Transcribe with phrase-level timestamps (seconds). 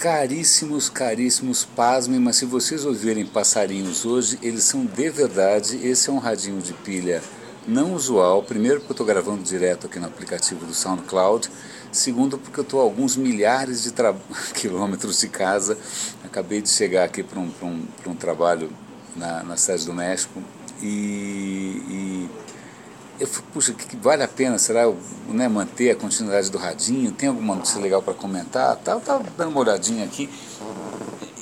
[0.00, 5.78] Caríssimos, caríssimos, pasmem, mas se vocês ouvirem passarinhos hoje, eles são de verdade.
[5.86, 7.22] Esse é um radinho de pilha
[7.68, 8.42] não usual.
[8.42, 11.50] Primeiro, porque eu estou gravando direto aqui no aplicativo do SoundCloud.
[11.92, 13.92] Segundo, porque eu estou a alguns milhares de
[14.56, 15.76] quilômetros de casa.
[16.24, 18.72] Acabei de chegar aqui para um, um, um trabalho
[19.14, 20.42] na, na cidade do México.
[20.80, 22.09] E, e
[23.20, 24.90] eu falei, puxa, que, vale a pena, será
[25.28, 27.12] né, manter a continuidade do radinho?
[27.12, 28.74] Tem alguma notícia legal para comentar?
[28.76, 30.28] Tá, tava dando uma olhadinha aqui.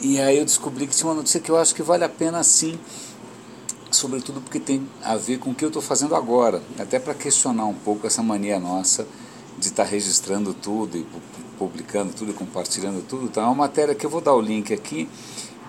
[0.00, 2.44] E aí eu descobri que tinha uma notícia que eu acho que vale a pena
[2.44, 2.78] sim,
[3.90, 7.64] sobretudo porque tem a ver com o que eu estou fazendo agora, até para questionar
[7.64, 9.06] um pouco essa mania nossa
[9.58, 11.06] de estar tá registrando tudo e
[11.58, 13.24] publicando tudo e compartilhando tudo.
[13.24, 15.08] Então é uma matéria que eu vou dar o link aqui,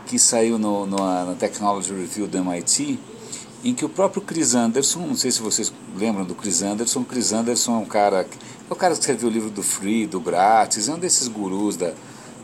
[0.06, 3.00] que saiu no, no, na Technology Review do MIT,
[3.66, 7.34] em que o próprio Chris Anderson, não sei se vocês lembram do Chris Anderson, Chris
[7.34, 8.28] Anderson é um cara, é
[8.70, 11.92] o cara que escreveu o livro do Free, do Grátis, é um desses gurus da,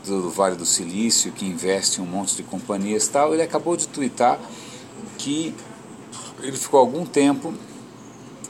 [0.04, 3.76] do, Vale do Silício, que investe em um monte de companhias e tal, ele acabou
[3.76, 4.36] de twittar
[5.16, 5.54] que
[6.42, 7.54] ele ficou algum tempo,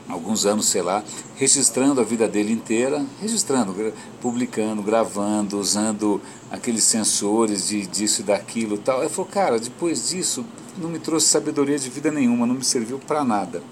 [0.09, 1.05] alguns anos, sei lá,
[1.37, 8.79] registrando a vida dele inteira, registrando, publicando, gravando, usando aqueles sensores de disso e daquilo
[8.79, 9.01] tal.
[9.01, 10.43] Ele falou, cara, depois disso,
[10.77, 13.63] não me trouxe sabedoria de vida nenhuma, não me serviu para nada.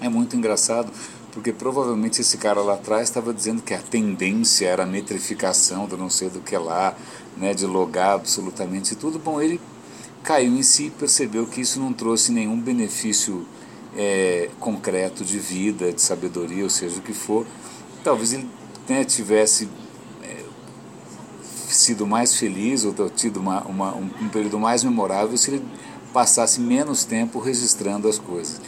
[0.00, 0.92] É muito engraçado,
[1.32, 5.96] porque provavelmente esse cara lá atrás estava dizendo que a tendência era a metrificação do
[5.96, 6.96] não sei do que lá,
[7.36, 9.18] né, de logar absolutamente tudo.
[9.18, 9.60] Bom, ele
[10.22, 13.46] caiu em si, percebeu que isso não trouxe nenhum benefício
[13.96, 17.46] é, concreto de vida, de sabedoria, ou seja, o que for.
[18.04, 18.48] Talvez ele
[18.88, 19.68] né, tivesse
[20.22, 20.44] é,
[21.68, 25.64] sido mais feliz ou tido uma, uma, um, um período mais memorável se ele
[26.18, 28.60] passasse menos tempo registrando as coisas.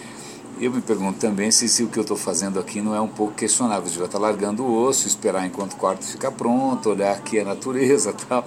[0.60, 3.08] Eu me pergunto também se, se o que eu estou fazendo aqui não é um
[3.08, 3.86] pouco questionável.
[3.86, 7.44] Eu devia estar largando o osso, esperar enquanto o quarto fica pronto, olhar aqui a
[7.44, 8.46] natureza tal.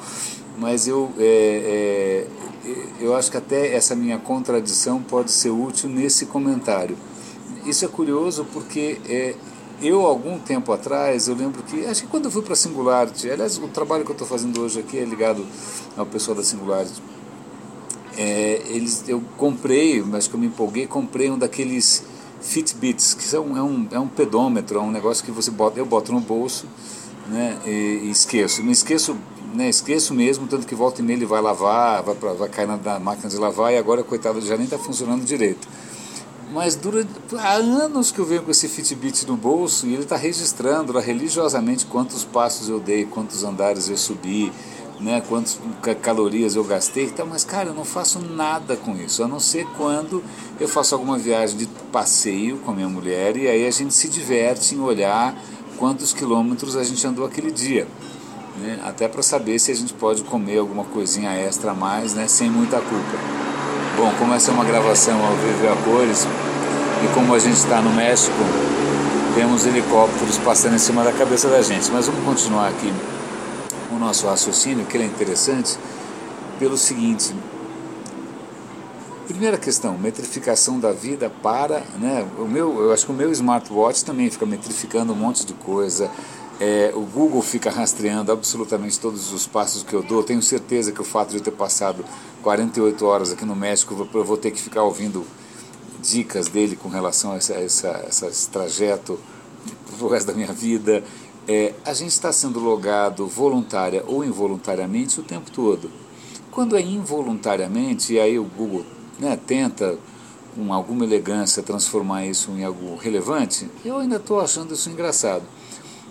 [0.58, 2.26] Mas eu, é,
[2.66, 6.98] é, eu acho que até essa minha contradição pode ser útil nesse comentário.
[7.66, 9.36] Isso é curioso porque é,
[9.82, 13.30] eu, algum tempo atrás, eu lembro que, acho que quando eu fui para a Singularity,
[13.30, 15.46] aliás, o trabalho que eu estou fazendo hoje aqui é ligado
[15.98, 17.12] ao pessoal da Singularity
[18.18, 22.04] é, eles, eu comprei, mas que eu me empolguei, comprei um daqueles
[22.42, 25.86] Fitbits, que são, é, um, é um pedômetro, é um negócio que você bota, eu
[25.86, 26.66] boto no bolso
[27.28, 28.62] né, e, e esqueço.
[28.62, 29.16] Me esqueço,
[29.54, 32.68] né, esqueço mesmo, tanto que volta e meia ele vai lavar, vai, pra, vai cair
[32.68, 35.68] na, na máquina de lavar e agora, coitado, já nem está funcionando direito.
[36.54, 37.08] Mas dura
[37.40, 41.86] há anos que eu venho com esse Fitbit no bolso e ele está registrando religiosamente
[41.88, 44.52] quantos passos eu dei, quantos andares eu subi,
[45.04, 45.60] né, quantas
[46.02, 49.68] calorias eu gastei, então, mas cara, eu não faço nada com isso, a não ser
[49.78, 50.24] quando
[50.60, 54.08] eu faço alguma viagem de passeio com a minha mulher e aí a gente se
[54.08, 55.36] diverte em olhar
[55.78, 57.86] quantos quilômetros a gente andou aquele dia.
[58.58, 62.28] Né, até para saber se a gente pode comer alguma coisinha extra a mais, né,
[62.28, 63.18] sem muita culpa.
[63.98, 66.28] Bom, como essa é uma gravação ao vivo e a cores,
[67.04, 68.38] e como a gente está no México,
[69.36, 71.92] temos helicópteros passando em cima da cabeça da gente.
[71.92, 72.94] Mas vamos continuar aqui
[73.96, 75.78] o nosso raciocínio, que é interessante,
[76.60, 77.34] pelo seguinte.
[79.28, 84.04] Primeira questão, metrificação da vida para, né, o meu, eu acho que o meu smartwatch
[84.04, 86.12] também fica metrificando um monte de coisa,
[86.60, 90.24] é, o Google fica rastreando absolutamente todos os passos que eu dou.
[90.24, 92.06] Tenho certeza que o fato de eu ter passado
[92.42, 95.26] 48 horas aqui no México, eu vou ter que ficar ouvindo
[96.02, 99.20] dicas dele com relação a, esse trajeto
[99.98, 101.04] pro resto da minha vida
[101.48, 105.90] é, a gente está sendo logado voluntária ou involuntariamente o tempo todo.
[106.52, 108.86] Quando é involuntariamente, e aí o Google
[109.20, 109.98] né, tenta,
[110.56, 115.44] com alguma elegância, transformar isso em algo relevante, eu ainda estou achando isso engraçado.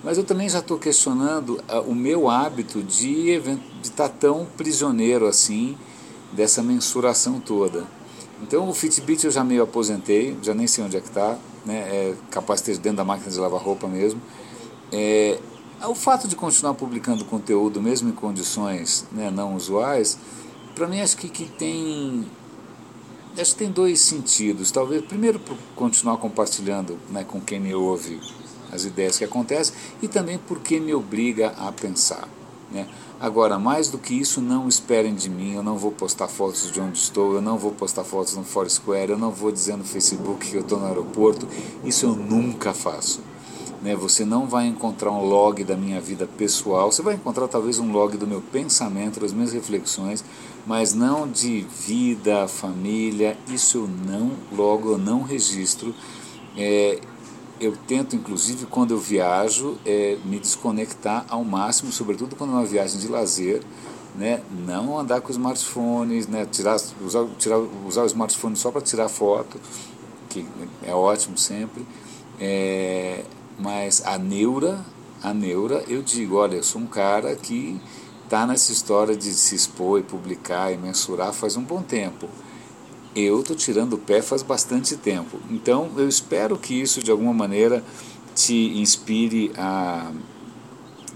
[0.02, 3.40] Mas eu também já estou questionando uh, o meu hábito de
[3.82, 5.76] estar tá tão prisioneiro assim
[6.32, 7.84] dessa mensuração toda.
[8.42, 11.76] Então o Fitbit eu já meio aposentei, já nem sei onde é que está, né,
[11.76, 14.20] é capaz de ter dentro da máquina de lavar roupa mesmo.
[14.92, 15.38] É,
[15.88, 20.18] o fato de continuar publicando conteúdo, mesmo em condições né, não usuais,
[20.74, 22.26] para mim acho que, que tem
[23.36, 24.70] acho que tem dois sentidos.
[24.70, 28.20] Talvez, primeiro, por continuar compartilhando né, com quem me ouve
[28.70, 32.28] as ideias que acontecem, e também porque me obriga a pensar.
[32.70, 32.86] Né?
[33.20, 36.80] Agora, mais do que isso, não esperem de mim, eu não vou postar fotos de
[36.80, 40.50] onde estou, eu não vou postar fotos no Foursquare, eu não vou dizer no Facebook
[40.50, 41.46] que eu estou no aeroporto,
[41.84, 43.20] isso eu nunca faço.
[43.82, 43.96] Né?
[43.96, 47.90] Você não vai encontrar um log da minha vida pessoal, você vai encontrar talvez um
[47.90, 50.24] log do meu pensamento, das minhas reflexões,
[50.66, 53.36] mas não de vida, família.
[53.48, 55.92] Isso eu não logo, eu não registro.
[56.56, 57.00] É,
[57.60, 62.64] eu tento, inclusive, quando eu viajo, é, me desconectar ao máximo, sobretudo quando é uma
[62.64, 63.62] viagem de lazer,
[64.16, 64.42] né?
[64.66, 66.46] não andar com smartphones, né?
[66.50, 69.60] tirar, usar, tirar, usar o smartphone só para tirar foto,
[70.28, 70.44] que
[70.84, 71.86] é ótimo sempre.
[72.40, 73.24] É,
[73.62, 74.84] mas a neura,
[75.22, 77.80] a neura, eu digo, olha, eu sou um cara que
[78.24, 82.28] está nessa história de se expor e publicar e mensurar faz um bom tempo.
[83.14, 85.38] Eu estou tirando o pé faz bastante tempo.
[85.50, 87.84] Então eu espero que isso de alguma maneira
[88.34, 90.10] te inspire a,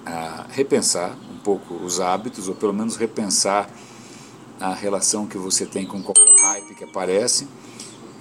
[0.05, 3.69] a repensar um pouco os hábitos, ou pelo menos repensar
[4.61, 7.49] a relação que você tem com qualquer hype que aparece.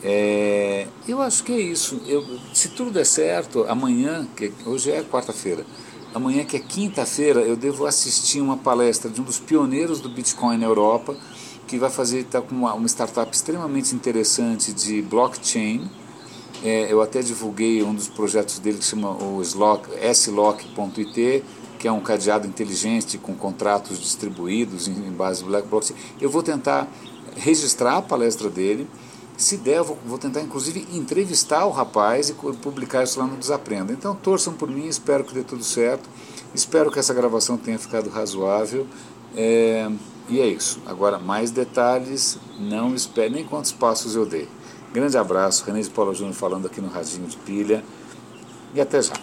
[0.04, 2.02] É, eu acho que é isso.
[2.08, 5.66] Eu, se tudo der certo, amanhã, que hoje é quarta-feira,
[6.14, 10.58] amanhã que é quinta-feira, eu devo assistir uma palestra de um dos pioneiros do Bitcoin
[10.58, 11.16] na Europa,
[11.68, 15.90] que vai fazer tá com uma, uma startup extremamente interessante de blockchain.
[16.64, 21.44] É, eu até divulguei um dos projetos dele que chama o slock.it,
[21.78, 25.96] que é um cadeado inteligente com contratos distribuídos em, em base de blockchain.
[26.22, 26.88] Eu vou tentar
[27.36, 28.88] registrar a palestra dele.
[29.38, 33.92] Se der, vou, vou, tentar inclusive entrevistar o rapaz e publicar isso lá no Desaprenda.
[33.92, 36.10] Então torçam por mim, espero que dê tudo certo.
[36.54, 38.88] Espero que essa gravação tenha ficado razoável.
[39.36, 39.90] É,
[40.30, 40.80] e é isso.
[40.86, 44.48] Agora, mais detalhes, não espere nem quantos passos eu dei.
[44.94, 47.84] Grande abraço, René de Paula Júnior falando aqui no Radinho de Pilha.
[48.74, 49.14] E até já.